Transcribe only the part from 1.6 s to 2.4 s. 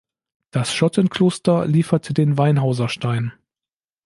lieferte den